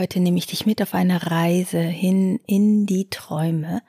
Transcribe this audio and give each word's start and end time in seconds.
Heute 0.00 0.18
nehme 0.20 0.38
ich 0.38 0.46
dich 0.46 0.64
mit 0.64 0.80
auf 0.80 0.94
eine 0.94 1.30
Reise 1.30 1.78
hin 1.78 2.40
in 2.46 2.86
die 2.86 3.10
Träume. 3.10 3.82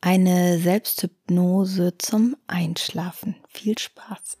Eine 0.00 0.58
Selbsthypnose 0.58 1.96
zum 1.96 2.36
Einschlafen. 2.48 3.36
Viel 3.46 3.78
Spaß. 3.78 4.36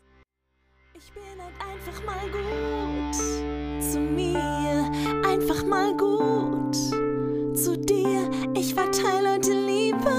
Ich 0.94 1.12
bin 1.12 1.22
halt 1.38 1.54
einfach 1.62 2.04
mal 2.04 2.18
gut 2.32 3.14
zu 3.80 4.00
mir, 4.00 4.90
einfach 5.24 5.64
mal 5.64 5.96
gut 5.96 6.74
zu 7.56 7.78
dir. 7.78 8.28
Ich 8.56 8.74
verteile 8.74 9.34
heute 9.34 9.52
Liebe 9.52 10.10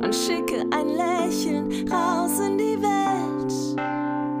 und 0.00 0.14
schicke 0.14 0.64
ein 0.70 0.90
Lächeln 0.90 1.88
raus 1.92 2.38
in 2.38 2.58
die. 2.58 2.73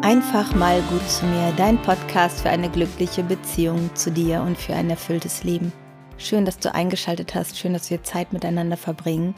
Einfach 0.04 0.54
mal 0.54 0.82
gut 0.90 1.08
zu 1.08 1.24
mir, 1.24 1.50
dein 1.56 1.80
Podcast 1.80 2.42
für 2.42 2.50
eine 2.50 2.68
glückliche 2.68 3.22
Beziehung 3.22 3.88
zu 3.96 4.10
dir 4.10 4.42
und 4.42 4.58
für 4.58 4.74
ein 4.74 4.90
erfülltes 4.90 5.44
Leben. 5.44 5.72
Schön, 6.18 6.44
dass 6.44 6.58
du 6.58 6.74
eingeschaltet 6.74 7.34
hast, 7.34 7.56
schön, 7.56 7.72
dass 7.72 7.88
wir 7.88 8.02
Zeit 8.02 8.34
miteinander 8.34 8.76
verbringen 8.76 9.34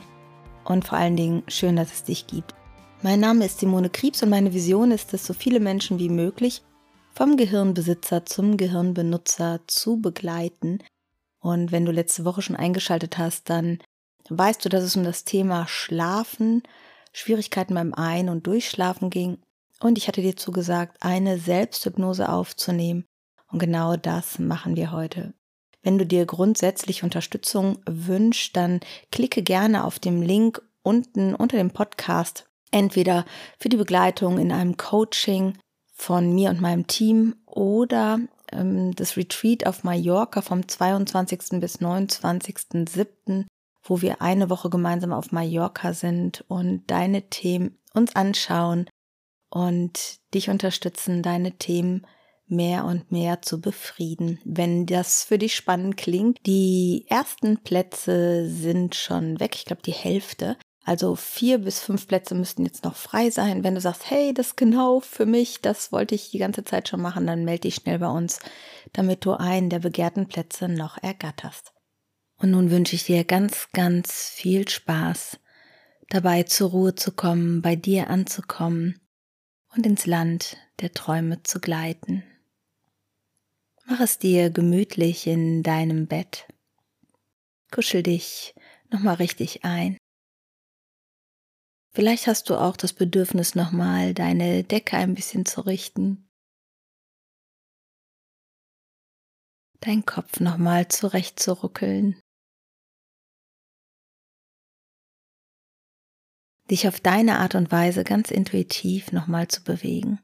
und 0.64 0.84
vor 0.84 0.98
allen 0.98 1.14
Dingen 1.14 1.44
schön, 1.46 1.76
dass 1.76 1.92
es 1.92 2.02
dich 2.02 2.26
gibt. 2.26 2.52
Mein 3.00 3.20
Name 3.20 3.44
ist 3.44 3.60
Simone 3.60 3.90
Kriebs 3.90 4.24
und 4.24 4.30
meine 4.30 4.54
Vision 4.54 4.90
ist 4.90 5.14
es, 5.14 5.24
so 5.24 5.34
viele 5.34 5.60
Menschen 5.60 6.00
wie 6.00 6.08
möglich 6.08 6.62
vom 7.14 7.36
Gehirnbesitzer 7.36 8.26
zum 8.26 8.56
Gehirnbenutzer 8.56 9.60
zu 9.68 10.00
begleiten. 10.00 10.80
Und 11.38 11.70
wenn 11.70 11.84
du 11.84 11.92
letzte 11.92 12.24
Woche 12.24 12.42
schon 12.42 12.56
eingeschaltet 12.56 13.18
hast, 13.18 13.50
dann 13.50 13.78
weißt 14.30 14.64
du, 14.64 14.68
dass 14.68 14.82
es 14.82 14.96
um 14.96 15.04
das 15.04 15.22
Thema 15.22 15.68
Schlafen, 15.68 16.64
Schwierigkeiten 17.12 17.74
beim 17.74 17.94
Ein- 17.94 18.28
und 18.28 18.48
Durchschlafen 18.48 19.10
ging 19.10 19.38
und 19.80 19.98
ich 19.98 20.08
hatte 20.08 20.22
dir 20.22 20.36
zugesagt, 20.36 20.96
eine 21.00 21.38
Selbsthypnose 21.38 22.28
aufzunehmen. 22.28 23.04
Und 23.50 23.58
genau 23.58 23.96
das 23.96 24.38
machen 24.38 24.76
wir 24.76 24.92
heute. 24.92 25.34
Wenn 25.82 25.98
du 25.98 26.06
dir 26.06 26.26
grundsätzlich 26.26 27.02
Unterstützung 27.02 27.78
wünschst, 27.86 28.56
dann 28.56 28.80
klicke 29.12 29.42
gerne 29.42 29.84
auf 29.84 29.98
dem 29.98 30.22
Link 30.22 30.62
unten 30.82 31.34
unter 31.34 31.56
dem 31.56 31.70
Podcast. 31.70 32.46
Entweder 32.72 33.24
für 33.58 33.68
die 33.68 33.76
Begleitung 33.76 34.38
in 34.38 34.50
einem 34.50 34.76
Coaching 34.76 35.56
von 35.94 36.34
mir 36.34 36.50
und 36.50 36.60
meinem 36.60 36.86
Team 36.86 37.36
oder 37.46 38.18
ähm, 38.50 38.94
das 38.96 39.16
Retreat 39.16 39.66
auf 39.66 39.84
Mallorca 39.84 40.42
vom 40.42 40.66
22. 40.66 41.60
bis 41.60 41.80
29.07., 41.80 43.46
wo 43.84 44.02
wir 44.02 44.20
eine 44.20 44.50
Woche 44.50 44.68
gemeinsam 44.68 45.12
auf 45.12 45.30
Mallorca 45.30 45.94
sind 45.94 46.44
und 46.48 46.82
deine 46.90 47.30
Themen 47.30 47.78
uns 47.94 48.16
anschauen 48.16 48.90
und 49.56 50.18
dich 50.34 50.50
unterstützen, 50.50 51.22
deine 51.22 51.52
Themen 51.52 52.06
mehr 52.46 52.84
und 52.84 53.10
mehr 53.10 53.40
zu 53.40 53.58
befrieden. 53.58 54.38
Wenn 54.44 54.84
das 54.84 55.24
für 55.24 55.38
dich 55.38 55.56
spannend 55.56 55.96
klingt, 55.96 56.38
die 56.44 57.06
ersten 57.08 57.62
Plätze 57.62 58.48
sind 58.50 58.94
schon 58.94 59.40
weg, 59.40 59.54
ich 59.54 59.64
glaube 59.64 59.80
die 59.82 59.92
Hälfte. 59.92 60.58
Also 60.84 61.16
vier 61.16 61.58
bis 61.58 61.80
fünf 61.80 62.06
Plätze 62.06 62.34
müssten 62.34 62.66
jetzt 62.66 62.84
noch 62.84 62.94
frei 62.94 63.30
sein. 63.30 63.64
Wenn 63.64 63.74
du 63.74 63.80
sagst, 63.80 64.10
hey, 64.10 64.34
das 64.34 64.48
ist 64.48 64.56
genau 64.58 65.00
für 65.00 65.24
mich, 65.24 65.62
das 65.62 65.90
wollte 65.90 66.14
ich 66.14 66.30
die 66.30 66.38
ganze 66.38 66.62
Zeit 66.62 66.88
schon 66.88 67.00
machen, 67.00 67.26
dann 67.26 67.44
melde 67.44 67.62
dich 67.62 67.76
schnell 67.76 67.98
bei 67.98 68.08
uns, 68.08 68.40
damit 68.92 69.24
du 69.24 69.32
einen 69.32 69.70
der 69.70 69.78
begehrten 69.78 70.28
Plätze 70.28 70.68
noch 70.68 71.02
ergatterst. 71.02 71.72
Und 72.36 72.50
nun 72.50 72.70
wünsche 72.70 72.94
ich 72.94 73.04
dir 73.04 73.24
ganz, 73.24 73.68
ganz 73.72 74.28
viel 74.28 74.68
Spaß 74.68 75.38
dabei 76.10 76.42
zur 76.42 76.70
Ruhe 76.70 76.94
zu 76.94 77.10
kommen, 77.12 77.62
bei 77.62 77.74
dir 77.74 78.10
anzukommen 78.10 79.00
und 79.76 79.86
ins 79.86 80.06
Land 80.06 80.56
der 80.80 80.92
Träume 80.92 81.42
zu 81.42 81.60
gleiten. 81.60 82.24
Mach 83.86 84.00
es 84.00 84.18
dir 84.18 84.50
gemütlich 84.50 85.26
in 85.26 85.62
deinem 85.62 86.06
Bett. 86.06 86.48
Kuschel 87.70 88.02
dich 88.02 88.54
nochmal 88.90 89.16
richtig 89.16 89.64
ein. 89.64 89.96
Vielleicht 91.92 92.26
hast 92.26 92.50
du 92.50 92.56
auch 92.56 92.76
das 92.76 92.92
Bedürfnis, 92.92 93.54
nochmal 93.54 94.12
deine 94.12 94.64
Decke 94.64 94.96
ein 94.96 95.14
bisschen 95.14 95.46
zu 95.46 95.62
richten. 95.62 96.28
Dein 99.80 100.04
Kopf 100.04 100.40
nochmal 100.40 100.88
zurechtzuruckeln. 100.88 102.20
Dich 106.70 106.88
auf 106.88 107.00
deine 107.00 107.38
Art 107.38 107.54
und 107.54 107.70
Weise 107.70 108.04
ganz 108.04 108.30
intuitiv 108.30 109.12
nochmal 109.12 109.48
zu 109.48 109.62
bewegen. 109.62 110.20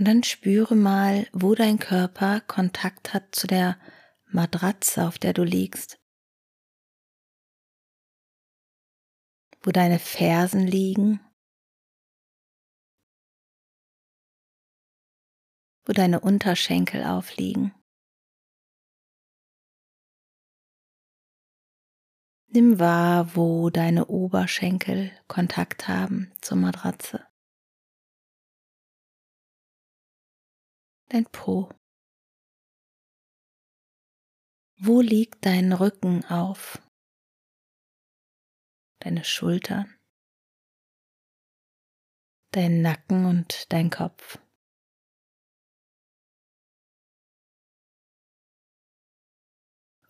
Und 0.00 0.06
dann 0.06 0.22
spüre 0.22 0.74
mal, 0.74 1.28
wo 1.32 1.54
dein 1.54 1.78
Körper 1.78 2.40
Kontakt 2.40 3.12
hat 3.12 3.34
zu 3.34 3.46
der 3.46 3.78
Matratze, 4.32 5.06
auf 5.06 5.18
der 5.18 5.34
du 5.34 5.42
liegst. 5.44 6.00
Wo 9.62 9.70
deine 9.72 9.98
Fersen 9.98 10.66
liegen. 10.66 11.20
Wo 15.84 15.92
deine 15.92 16.20
Unterschenkel 16.20 17.04
aufliegen. 17.04 17.74
Nimm 22.52 22.80
wahr, 22.80 23.36
wo 23.36 23.70
deine 23.70 24.06
Oberschenkel 24.06 25.12
Kontakt 25.28 25.86
haben 25.86 26.32
zur 26.40 26.56
Matratze. 26.56 27.24
Dein 31.10 31.26
Po. 31.26 31.68
Wo 34.78 35.00
liegt 35.00 35.46
dein 35.46 35.72
Rücken 35.72 36.24
auf? 36.24 36.82
Deine 38.98 39.24
Schultern, 39.24 39.94
dein 42.50 42.82
Nacken 42.82 43.26
und 43.26 43.72
dein 43.72 43.90
Kopf. 43.90 44.40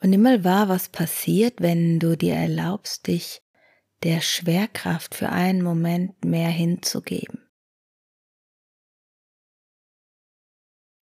Und 0.03 0.11
nimm 0.11 0.23
mal 0.23 0.45
wahr, 0.45 0.69
was 0.69 0.89
passiert, 0.89 1.61
wenn 1.61 1.99
du 1.99 2.17
dir 2.17 2.35
erlaubst, 2.35 3.07
dich 3.07 3.43
der 4.03 4.23
Schwerkraft 4.23 5.15
für 5.15 5.29
einen 5.29 5.63
Moment 5.63 6.25
mehr 6.25 6.49
hinzugeben. 6.49 7.47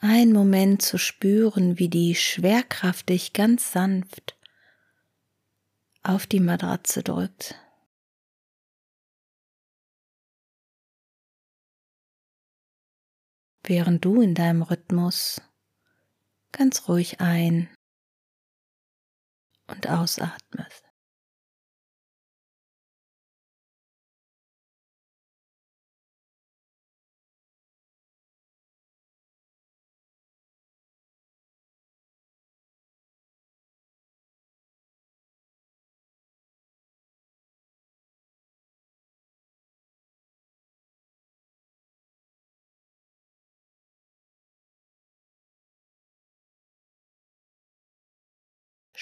Einen 0.01 0.33
Moment 0.33 0.83
zu 0.83 0.99
spüren, 0.99 1.79
wie 1.79 1.89
die 1.89 2.15
Schwerkraft 2.15 3.09
dich 3.09 3.33
ganz 3.33 3.73
sanft 3.73 4.37
auf 6.03 6.27
die 6.27 6.41
Matratze 6.41 7.03
drückt. 7.03 7.55
Während 13.63 14.05
du 14.05 14.23
in 14.23 14.35
deinem 14.35 14.63
Rhythmus 14.63 15.43
ganz 16.53 16.89
ruhig 16.89 17.21
ein 17.21 17.69
und 19.69 19.89
ausatmest. 19.89 20.88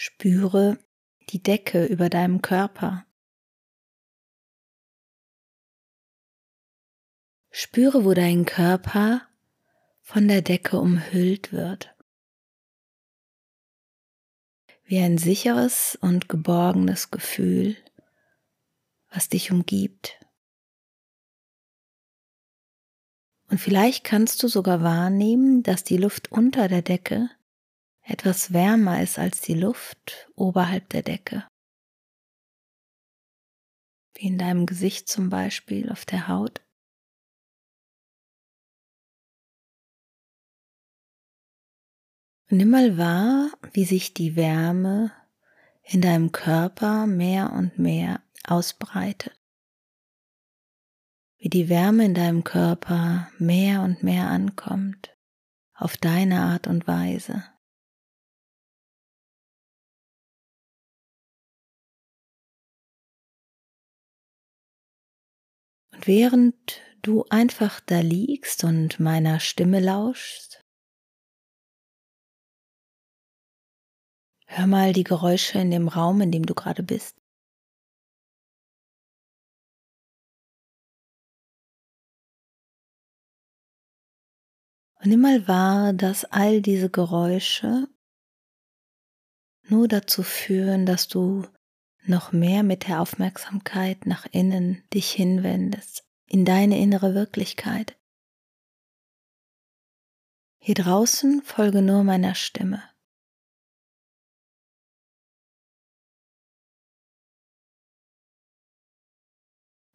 Spüre 0.09 0.79
die 1.31 1.43
Decke 1.43 1.85
über 1.85 2.09
deinem 2.09 2.41
Körper. 2.41 3.05
Spüre, 7.51 8.05
wo 8.05 8.15
dein 8.15 8.45
Körper 8.45 9.29
von 10.03 10.29
der 10.29 10.43
Decke 10.43 10.79
umhüllt 10.79 11.53
wird. 11.53 11.93
Wie 14.85 15.01
ein 15.01 15.19
sicheres 15.19 15.99
und 16.01 16.29
geborgenes 16.29 17.11
Gefühl, 17.11 17.77
was 19.11 19.29
dich 19.29 19.51
umgibt. 19.51 20.21
Und 23.49 23.59
vielleicht 23.59 24.05
kannst 24.05 24.41
du 24.45 24.47
sogar 24.47 24.85
wahrnehmen, 24.85 25.65
dass 25.65 25.83
die 25.83 25.97
Luft 25.97 26.31
unter 26.31 26.69
der 26.69 26.83
Decke 26.83 27.29
etwas 28.07 28.53
wärmer 28.53 29.03
ist 29.03 29.19
als 29.19 29.41
die 29.41 29.55
Luft 29.55 30.31
oberhalb 30.37 30.89
der 30.91 31.03
Decke. 31.03 31.47
Wie 34.15 34.29
in 34.29 34.39
deinem 34.39 34.65
Gesicht 34.65 35.09
zum 35.09 35.29
Beispiel 35.29 35.91
auf 35.91 36.05
der 36.05 36.29
Haut. 36.29 36.63
Nimm 42.49 42.71
mal 42.71 42.97
wahr, 42.97 43.51
wie 43.73 43.85
sich 43.85 44.15
die 44.15 44.37
Wärme 44.37 45.13
in 45.83 46.01
deinem 46.01 46.31
Körper 46.31 47.07
mehr 47.09 47.53
und 47.53 47.77
mehr 47.79 48.23
ausbreitet. 48.45 49.37
Wie 51.39 51.49
die 51.49 51.69
Wärme 51.69 52.05
in 52.05 52.15
deinem 52.15 52.45
Körper 52.45 53.29
mehr 53.39 53.83
und 53.83 54.05
mehr 54.05 54.29
ankommt, 54.29 55.17
auf 55.75 55.97
deine 55.97 56.41
Art 56.43 56.69
und 56.69 56.87
Weise. 56.87 57.45
Während 66.07 66.81
du 67.03 67.25
einfach 67.31 67.81
da 67.81 68.01
liegst 68.01 68.65
und 68.65 69.01
meiner 69.01 69.41
Stimme 69.41 69.81
lauschst, 69.81 70.63
hör 74.47 74.67
mal 74.67 74.93
die 74.93 75.05
Geräusche 75.05 75.59
in 75.59 75.71
dem 75.71 75.89
Raum, 75.89 76.21
in 76.21 76.31
dem 76.31 76.47
du 76.47 76.55
gerade 76.55 76.83
bist. 76.83 77.17
Und 85.01 85.11
nimm 85.11 85.21
mal 85.21 85.47
wahr, 85.47 85.93
dass 85.93 86.25
all 86.25 86.63
diese 86.63 86.91
Geräusche 86.91 87.89
nur 89.69 89.89
dazu 89.89 90.23
führen, 90.23 90.87
dass 90.87 91.07
du 91.09 91.45
noch 92.09 92.33
mehr 92.33 92.63
mit 92.63 92.89
der 92.89 93.01
Aufmerksamkeit 93.01 94.07
nach 94.07 94.27
innen 94.31 94.83
dich 94.93 95.11
hinwendest, 95.11 96.05
in 96.27 96.45
deine 96.45 96.79
innere 96.79 97.15
Wirklichkeit. 97.15 97.99
Hier 100.59 100.75
draußen 100.75 101.43
folge 101.43 101.83
nur 101.83 102.03
meiner 102.03 102.35
Stimme. 102.35 102.83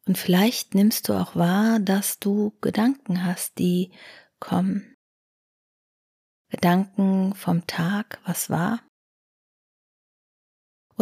Und 0.06 0.18
vielleicht 0.18 0.74
nimmst 0.74 1.08
du 1.08 1.12
auch 1.14 1.36
wahr, 1.36 1.78
dass 1.78 2.18
du 2.18 2.56
Gedanken 2.60 3.24
hast, 3.24 3.58
die 3.58 3.92
kommen. 4.40 4.96
Gedanken 6.50 7.34
vom 7.34 7.66
Tag, 7.66 8.20
was 8.24 8.50
war, 8.50 8.80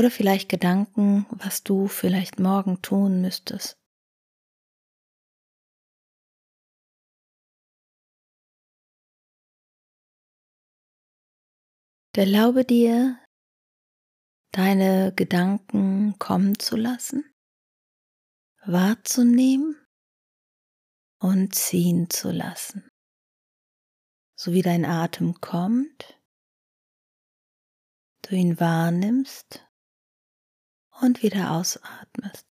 oder 0.01 0.11
vielleicht 0.11 0.49
Gedanken, 0.49 1.27
was 1.29 1.63
du 1.63 1.87
vielleicht 1.87 2.41
morgen 2.41 2.81
tun 2.81 3.21
müsstest. 3.21 3.77
Erlaube 12.17 12.65
dir, 12.65 13.19
deine 14.53 15.13
Gedanken 15.15 16.19
kommen 16.19 16.59
zu 16.59 16.77
lassen, 16.77 17.25
wahrzunehmen 18.65 19.77
und 21.19 21.55
ziehen 21.55 22.09
zu 22.09 22.31
lassen. 22.31 22.91
So 24.35 24.53
wie 24.53 24.63
dein 24.63 24.87
Atem 24.87 25.41
kommt, 25.41 26.19
du 28.23 28.35
ihn 28.35 28.59
wahrnimmst 28.59 29.70
und 31.01 31.23
wieder 31.23 31.53
ausatmest. 31.53 32.47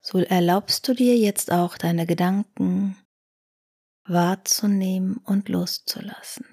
So 0.00 0.18
erlaubst 0.18 0.86
du 0.86 0.94
dir 0.94 1.16
jetzt 1.16 1.50
auch 1.50 1.78
deine 1.78 2.06
Gedanken 2.06 2.96
wahrzunehmen 4.06 5.16
und 5.16 5.48
loszulassen. 5.48 6.44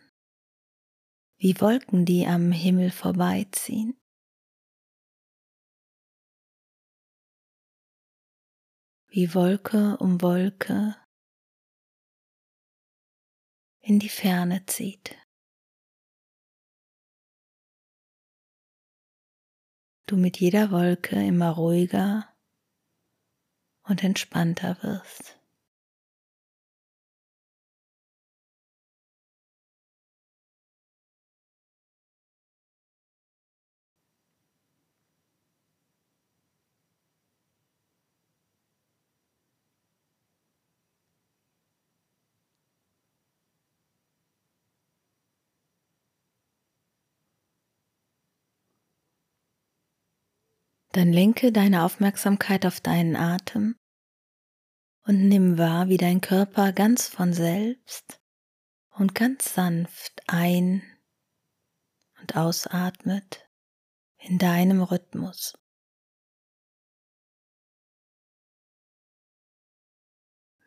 Wie 1.37 1.59
Wolken, 1.59 2.05
die 2.05 2.25
am 2.27 2.51
Himmel 2.51 2.91
vorbeiziehen. 2.91 3.99
Wie 9.07 9.33
Wolke 9.33 9.97
um 9.97 10.21
Wolke 10.21 10.95
in 13.81 13.99
die 13.99 14.07
Ferne 14.07 14.65
zieht. 14.67 15.20
Du 20.11 20.17
mit 20.17 20.39
jeder 20.41 20.71
Wolke 20.71 21.15
immer 21.25 21.51
ruhiger 21.51 22.27
und 23.83 24.03
entspannter 24.03 24.77
wirst. 24.81 25.40
Dann 50.93 51.13
lenke 51.13 51.53
deine 51.53 51.83
Aufmerksamkeit 51.83 52.65
auf 52.65 52.81
deinen 52.81 53.15
Atem 53.15 53.79
und 55.03 55.29
nimm 55.29 55.57
wahr, 55.57 55.87
wie 55.87 55.97
dein 55.97 56.19
Körper 56.19 56.73
ganz 56.73 57.07
von 57.07 57.31
selbst 57.31 58.21
und 58.97 59.15
ganz 59.15 59.53
sanft 59.53 60.21
ein- 60.27 60.83
und 62.19 62.35
ausatmet 62.35 63.49
in 64.17 64.37
deinem 64.37 64.81
Rhythmus. 64.81 65.53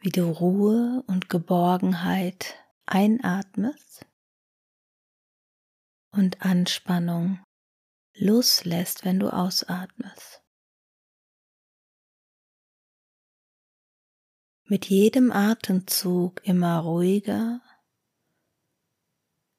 Wie 0.01 0.11
du 0.11 0.31
Ruhe 0.31 1.05
und 1.07 1.29
Geborgenheit 1.29 2.57
einatmest 2.87 4.07
und 6.13 6.41
Anspannung 6.43 7.45
loslässt, 8.15 9.05
wenn 9.05 9.19
du 9.19 9.33
ausatmest. 9.33 10.43
Mit 14.67 14.87
jedem 14.87 15.31
Atemzug 15.31 16.41
immer 16.45 16.79
ruhiger, 16.79 17.61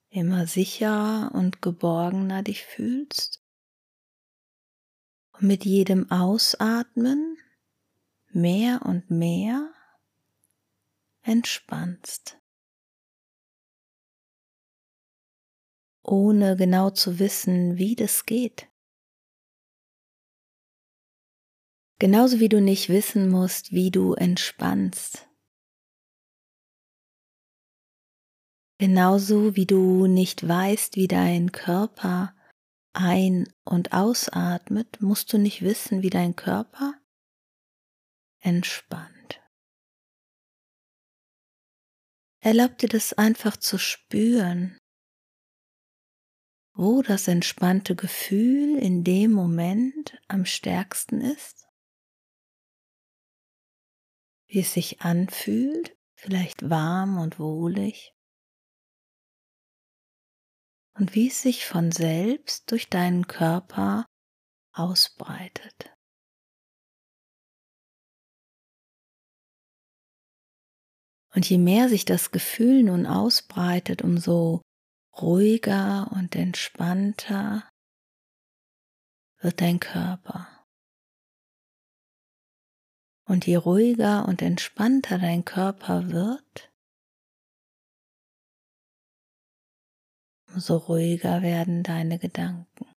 immer 0.10 0.48
sicherer 0.48 1.32
und 1.34 1.62
geborgener 1.62 2.42
dich 2.42 2.66
fühlst. 2.66 3.44
Und 5.34 5.44
mit 5.44 5.66
jedem 5.66 6.10
Ausatmen 6.10 7.38
mehr 8.30 8.82
und 8.84 9.12
mehr 9.12 9.74
entspannst. 11.22 12.38
Ohne 16.06 16.56
genau 16.56 16.90
zu 16.90 17.20
wissen, 17.20 17.78
wie 17.78 17.96
das 17.96 18.26
geht. 18.26 18.70
Genauso 22.00 22.40
wie 22.40 22.50
du 22.50 22.60
nicht 22.62 22.90
wissen 22.90 23.30
musst, 23.30 23.72
wie 23.72 23.90
du 23.90 24.14
entspannst. 24.14 25.30
Genauso 28.78 29.56
wie 29.56 29.66
du 29.66 30.06
nicht 30.06 30.46
weißt, 30.46 30.98
wie 30.98 31.08
dein 31.08 31.54
Körper 31.54 32.36
ein- 32.94 33.48
und 33.64 33.94
ausatmet, 33.94 35.02
musst 35.02 35.32
du 35.32 35.38
nicht 35.38 35.62
wissen, 35.62 36.02
wie 36.02 36.10
dein 36.10 36.36
Körper 36.36 36.94
entspannt. 38.42 39.42
Erlaub 42.42 42.78
dir 42.78 42.90
das 42.90 43.14
einfach 43.14 43.58
zu 43.58 43.78
spüren, 43.78 44.78
wo 46.76 47.02
das 47.02 47.30
entspannte 47.30 47.96
Gefühl 47.96 48.78
in 48.78 49.06
dem 49.06 49.32
Moment 49.32 50.22
am 50.28 50.46
stärksten 50.46 51.22
ist, 51.22 51.70
wie 54.48 54.60
es 54.60 54.74
sich 54.74 55.02
anfühlt, 55.02 55.98
vielleicht 56.16 56.70
warm 56.70 57.18
und 57.18 57.40
wohlig, 57.40 58.14
und 60.98 61.16
wie 61.16 61.28
es 61.28 61.42
sich 61.42 61.66
von 61.66 61.92
selbst 61.92 62.72
durch 62.72 62.90
deinen 62.90 63.28
Körper 63.28 64.06
ausbreitet. 64.74 65.94
Und 71.34 71.50
je 71.50 71.58
mehr 71.58 71.90
sich 71.90 72.06
das 72.06 72.32
Gefühl 72.32 72.84
nun 72.84 73.06
ausbreitet, 73.06 74.02
umso 74.02 74.62
ruhiger 75.22 76.12
und 76.12 76.36
entspannter 76.36 77.70
wird 79.40 79.62
dein 79.62 79.80
Körper. 79.80 80.66
Und 83.28 83.48
je 83.48 83.56
ruhiger 83.56 84.28
und 84.28 84.42
entspannter 84.42 85.18
dein 85.18 85.46
Körper 85.46 86.12
wird, 86.12 86.72
umso 90.54 90.78
ruhiger 90.78 91.42
werden 91.42 91.84
deine 91.84 92.20
Gedanken, 92.20 92.92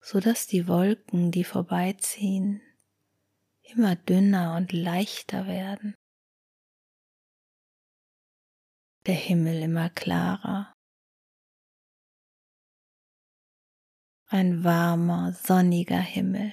sodass 0.00 0.46
die 0.46 0.68
Wolken, 0.68 1.30
die 1.30 1.44
vorbeiziehen, 1.44 2.60
immer 3.62 3.96
dünner 3.96 4.56
und 4.56 4.72
leichter 4.72 5.46
werden, 5.46 5.94
der 9.08 9.14
Himmel 9.14 9.62
immer 9.62 9.88
klarer, 9.88 10.74
ein 14.28 14.62
warmer, 14.64 15.32
sonniger 15.32 16.00
Himmel. 16.00 16.52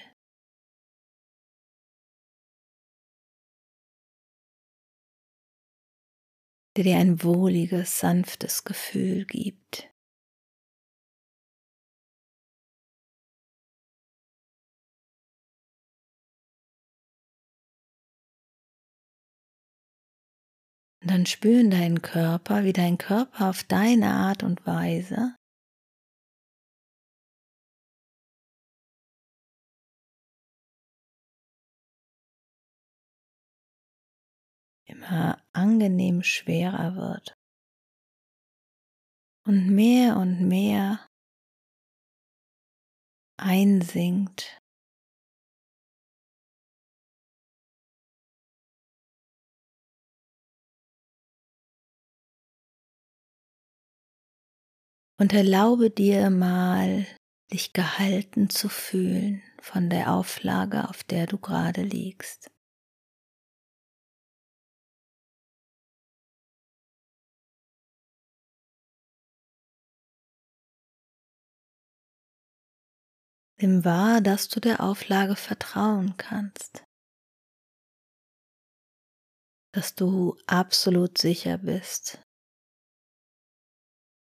der 6.77 6.83
dir 6.83 6.97
ein 6.97 7.23
wohliges, 7.23 7.99
sanftes 7.99 8.65
Gefühl 8.65 9.25
gibt. 9.25 9.94
Und 21.05 21.11
dann 21.11 21.27
spüren 21.27 21.69
deinen 21.69 22.01
Körper, 22.01 22.63
wie 22.63 22.73
dein 22.73 22.97
Körper 22.97 23.49
auf 23.49 23.63
deine 23.63 24.15
Art 24.15 24.41
und 24.41 24.65
Weise 24.65 25.35
immer 34.87 35.45
angenehm 35.53 36.23
schwerer 36.23 36.95
wird. 36.95 37.37
Und 39.45 39.69
mehr 39.69 40.17
und 40.17 40.41
mehr 40.41 41.07
einsinkt 43.37 44.59
Und 55.17 55.31
erlaube 55.31 55.89
dir 55.89 56.29
mal, 56.29 57.07
dich 57.51 57.71
gehalten 57.71 58.49
zu 58.49 58.67
fühlen 58.67 59.41
von 59.61 59.89
der 59.89 60.11
Auflage, 60.11 60.89
auf 60.89 61.03
der 61.03 61.25
du 61.25 61.37
gerade 61.37 61.83
liegst. 61.83 62.51
Nimm 73.57 73.85
wahr, 73.85 74.19
dass 74.19 74.49
du 74.49 74.59
der 74.59 74.81
Auflage 74.81 75.37
vertrauen 75.37 76.17
kannst, 76.17 76.83
dass 79.73 79.95
du 79.95 80.37
absolut 80.45 81.17
sicher 81.17 81.57
bist, 81.59 82.24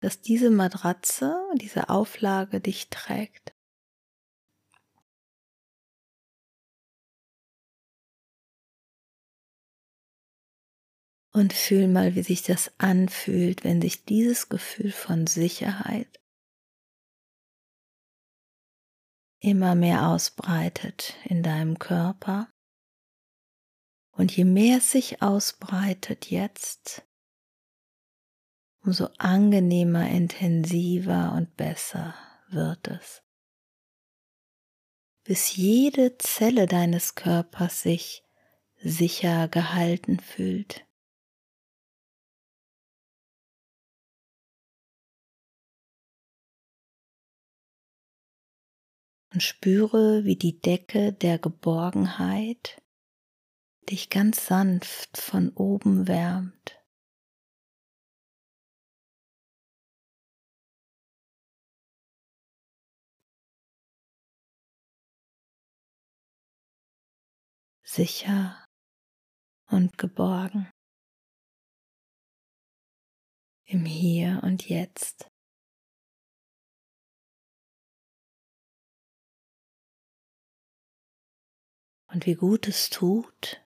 dass 0.05 0.21
diese 0.21 0.51
Matratze, 0.51 1.35
diese 1.55 1.89
Auflage 1.89 2.61
dich 2.61 2.91
trägt. 2.91 3.55
Und 11.33 11.55
fühl 11.55 11.89
mal, 11.89 12.15
wie 12.15 12.23
sich 12.23 12.43
das 12.43 12.79
anfühlt, 12.79 13.65
wenn 13.65 13.81
sich 13.81 14.05
dieses 14.05 14.51
Gefühl 14.51 14.93
von 14.93 15.27
Sicherheit 15.27 16.21
immer 19.41 19.75
mehr 19.75 20.09
ausbreitet 20.09 21.15
in 21.25 21.43
deinem 21.43 21.79
Körper. 21.79 22.53
Und 24.11 24.37
je 24.37 24.45
mehr 24.45 24.77
es 24.79 24.91
sich 24.91 25.23
ausbreitet 25.23 26.31
jetzt, 26.31 27.07
umso 28.85 29.09
angenehmer, 29.19 30.09
intensiver 30.09 31.33
und 31.33 31.57
besser 31.57 32.15
wird 32.49 32.89
es. 32.89 33.23
Bis 35.25 35.57
jede 35.57 36.19
Zelle 36.19 36.67
deines 36.67 37.15
Körpers 37.15 37.81
sich 37.83 38.23
sicher 38.77 39.49
gehalten 39.49 40.21
fühlt. 40.21 40.87
Und 49.33 49.43
spüre, 49.43 50.25
wie 50.25 50.37
die 50.37 50.61
Decke 50.61 51.13
der 51.13 51.39
Geborgenheit 51.39 52.81
dich 53.91 54.11
ganz 54.11 54.47
sanft 54.47 55.17
von 55.17 55.51
oben 55.55 56.07
wärmt. 56.07 56.74
Sicher 67.95 68.67
und 69.71 69.97
geborgen 69.99 70.69
im 73.67 73.85
Hier 73.85 74.41
und 74.43 74.69
Jetzt. 74.69 75.31
Und 82.09 82.27
wie 82.27 82.35
gut 82.35 82.67
es 82.67 82.91
tut, 82.91 83.65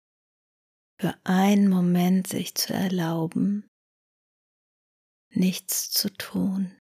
für 1.01 1.15
einen 1.23 1.69
Moment 1.69 2.27
sich 2.27 2.57
zu 2.57 2.73
erlauben, 2.75 3.69
nichts 5.31 5.91
zu 5.93 6.13
tun. 6.13 6.77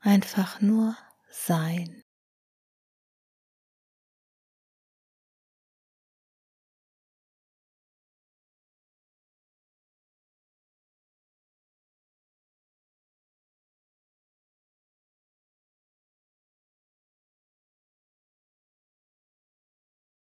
Einfach 0.00 0.60
nur 0.60 0.96
sein. 1.32 2.02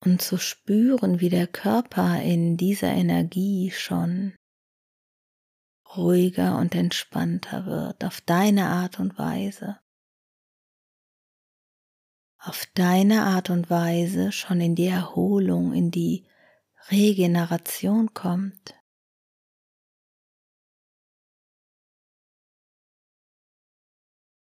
und 0.05 0.21
zu 0.21 0.37
spüren, 0.37 1.21
wie 1.21 1.29
der 1.29 1.47
Körper 1.47 2.21
in 2.21 2.57
dieser 2.57 2.91
Energie 2.91 3.71
schon 3.71 4.35
ruhiger 5.95 6.57
und 6.57 6.75
entspannter 6.75 7.65
wird 7.65 8.03
auf 8.03 8.19
deine 8.21 8.67
Art 8.67 8.99
und 8.99 9.17
Weise 9.17 9.79
auf 12.43 12.65
deine 12.73 13.23
Art 13.23 13.49
und 13.49 13.69
Weise 13.69 14.33
schon 14.33 14.59
in 14.59 14.75
die 14.75 14.87
Erholung, 14.87 15.73
in 15.73 15.91
die 15.91 16.27
Regeneration 16.89 18.13
kommt. 18.13 18.75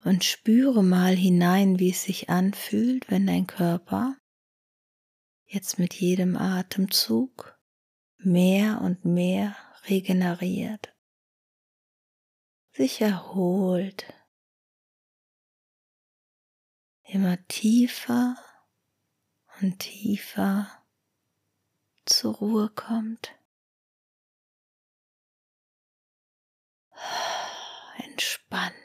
Und 0.03 0.25
spüre 0.25 0.83
mal 0.83 1.15
hinein, 1.15 1.79
wie 1.79 1.91
es 1.91 2.05
sich 2.05 2.31
anfühlt, 2.31 3.11
wenn 3.11 3.27
dein 3.27 3.47
Körper 3.47 4.17
jetzt 5.45 5.79
mit 5.79 5.93
jedem 5.93 6.37
Atemzug 6.37 7.61
mehr 8.17 8.81
und 8.81 9.05
mehr 9.05 9.55
regeneriert, 9.89 10.97
sich 12.73 13.03
erholt, 13.03 14.07
immer 17.11 17.45
tiefer 17.49 18.37
und 19.61 19.81
tiefer 19.81 20.69
zur 22.07 22.37
Ruhe 22.37 22.71
kommt. 22.71 23.37
Entspannt. 27.97 28.77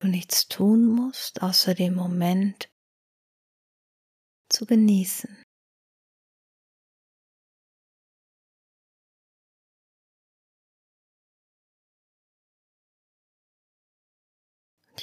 Du 0.00 0.08
nichts 0.08 0.48
tun 0.48 0.84
musst, 0.86 1.42
außer 1.42 1.74
den 1.74 1.94
Moment 1.94 2.68
zu 4.48 4.66
genießen. 4.66 5.43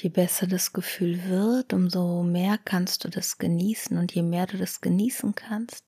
Je 0.02 0.10
besser 0.10 0.48
das 0.48 0.74
Gefühl 0.74 1.24
wird, 1.26 1.74
umso 1.74 2.24
mehr 2.24 2.58
kannst 2.58 3.04
du 3.04 3.10
das 3.10 3.38
genießen 3.38 3.98
und 3.98 4.14
je 4.14 4.24
mehr 4.24 4.48
du 4.48 4.58
das 4.58 4.82
genießen 4.82 5.36
kannst, 5.36 5.86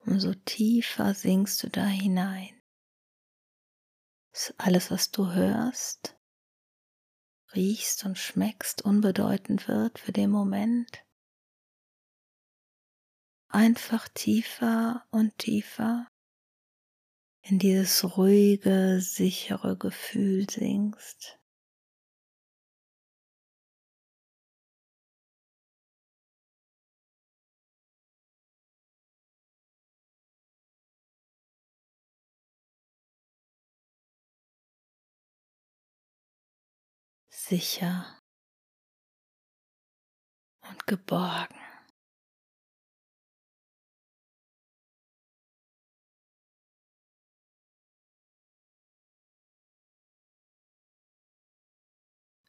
umso 0.00 0.34
tiefer 0.34 1.14
sinkst 1.14 1.62
du 1.62 1.70
da 1.70 1.86
hinein. 1.86 2.60
Dass 4.32 4.54
alles, 4.58 4.90
was 4.90 5.10
du 5.10 5.32
hörst, 5.32 6.16
riechst 7.54 8.04
und 8.04 8.18
schmeckst, 8.18 8.82
unbedeutend 8.82 9.68
wird 9.68 9.98
für 9.98 10.12
den 10.12 10.30
Moment. 10.30 11.04
Einfach 13.48 14.08
tiefer 14.08 15.06
und 15.10 15.38
tiefer 15.38 16.06
in 17.40 17.58
dieses 17.58 18.16
ruhige, 18.18 19.00
sichere 19.00 19.78
Gefühl 19.78 20.48
sinkst. 20.50 21.37
Sicher 37.48 38.04
und 40.68 40.86
geborgen. 40.86 41.56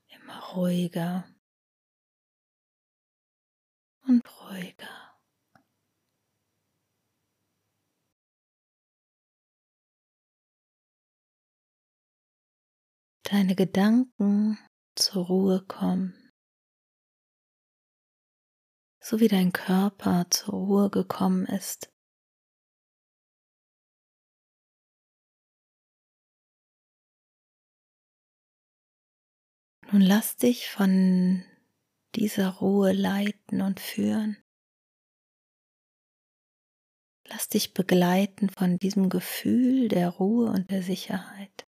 Immer 0.10 0.40
ruhiger 0.54 1.24
und 4.06 4.22
ruhiger. 4.42 5.00
Deine 13.24 13.56
Gedanken 13.56 14.58
zur 15.00 15.26
Ruhe 15.28 15.64
kommen, 15.66 16.14
so 19.00 19.20
wie 19.20 19.28
dein 19.28 19.54
Körper 19.54 20.28
zur 20.30 20.54
Ruhe 20.54 20.90
gekommen 20.90 21.46
ist. 21.46 21.92
Nun 29.92 30.02
lass 30.02 30.38
dich 30.38 30.70
von 30.70 31.44
dieser 32.16 32.50
Ruhe 32.50 32.92
leiten 32.94 33.62
und 33.62 33.80
führen. 33.80 34.38
Lass 37.26 37.48
dich 37.48 37.74
begleiten 37.74 38.50
von 38.50 38.78
diesem 38.78 39.10
Gefühl 39.10 39.88
der 39.88 40.10
Ruhe 40.10 40.50
und 40.52 40.70
der 40.70 40.84
Sicherheit. 40.84 41.69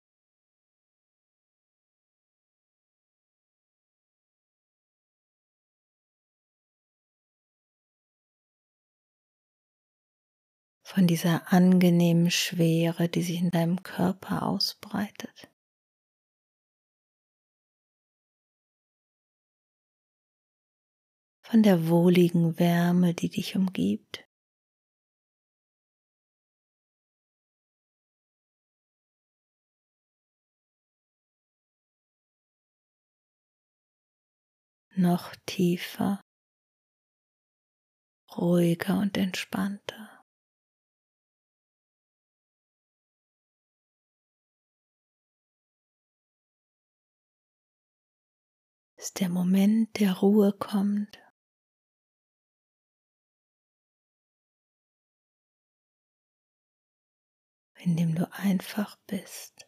Von 10.96 11.06
dieser 11.06 11.52
angenehmen 11.52 12.30
Schwere, 12.30 13.10
die 13.10 13.20
sich 13.20 13.38
in 13.42 13.50
deinem 13.50 13.82
Körper 13.82 14.44
ausbreitet. 14.44 15.52
Von 21.42 21.62
der 21.62 21.88
wohligen 21.88 22.58
Wärme, 22.58 23.12
die 23.12 23.28
dich 23.28 23.56
umgibt. 23.56 24.26
Noch 34.94 35.36
tiefer, 35.44 36.23
ruhiger 38.34 38.99
und 38.99 39.18
entspannter. 39.18 40.15
Bis 49.06 49.12
der 49.12 49.28
Moment 49.28 50.00
der 50.00 50.14
Ruhe 50.14 50.52
kommt. 50.52 51.16
in 57.78 57.97
dem 57.97 58.16
du 58.16 58.28
einfach 58.32 58.97
bist. 59.06 59.65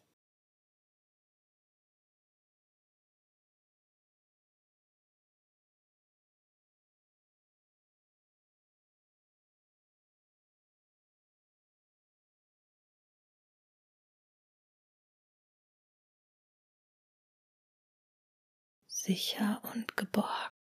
Sicher 19.09 19.62
und 19.73 19.97
geborgen. 19.97 20.53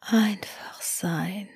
Einfach 0.00 0.82
sein 0.82 1.48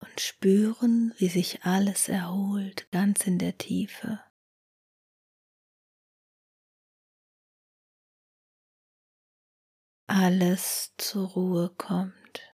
und 0.00 0.20
spüren, 0.20 1.14
wie 1.18 1.28
sich 1.28 1.62
alles 1.62 2.08
erholt, 2.08 2.90
ganz 2.90 3.28
in 3.28 3.38
der 3.38 3.56
Tiefe. 3.58 4.31
Alles 10.06 10.94
zur 10.98 11.28
Ruhe 11.28 11.70
kommt. 11.76 12.54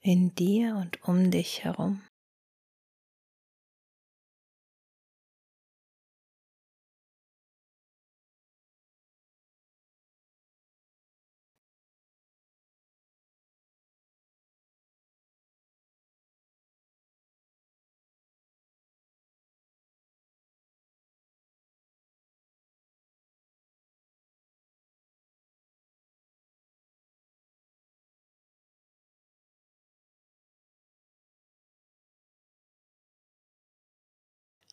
In 0.00 0.34
dir 0.34 0.76
und 0.76 1.02
um 1.04 1.30
dich 1.30 1.64
herum. 1.64 2.02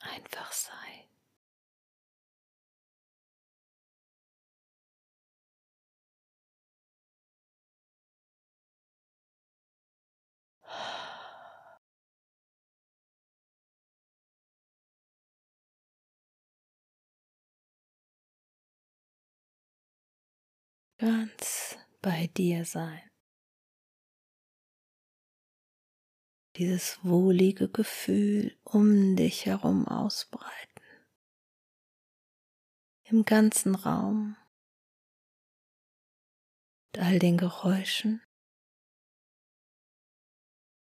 Einfach 0.01 0.51
sein. 0.51 1.03
Ganz 20.99 21.75
bei 22.01 22.27
dir 22.27 22.63
sein. 22.65 23.06
Dieses 26.57 27.03
wohlige 27.03 27.69
Gefühl 27.69 28.57
um 28.63 29.15
dich 29.15 29.45
herum 29.45 29.87
ausbreiten. 29.87 30.83
Im 33.03 33.25
ganzen 33.25 33.75
Raum, 33.75 34.35
mit 36.87 37.03
all 37.03 37.19
den 37.19 37.37
Geräuschen, 37.37 38.23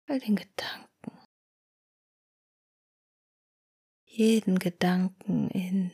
all 0.08 0.20
den 0.20 0.36
Gedanken, 0.36 1.20
jeden 4.06 4.60
Gedanken 4.60 5.50
in 5.50 5.92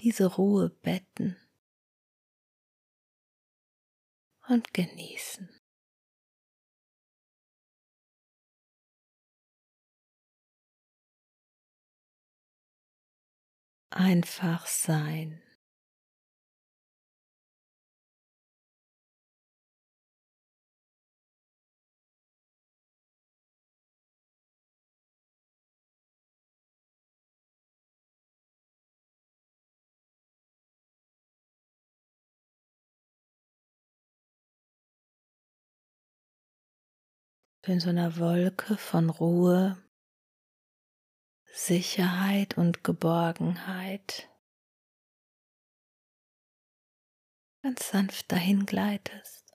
diese 0.00 0.26
Ruhe 0.26 0.70
betten 0.70 1.36
und 4.48 4.72
genießen. 4.72 5.55
Einfach 13.98 14.66
sein. 14.66 15.40
in 37.66 37.80
so 37.80 37.88
einer 37.90 38.16
Wolke 38.18 38.76
von 38.76 39.10
Ruhe, 39.10 39.76
Sicherheit 41.58 42.58
und 42.58 42.84
Geborgenheit 42.84 44.28
ganz 47.62 47.88
sanft 47.88 48.30
dahin 48.30 48.66
gleitest. 48.66 49.45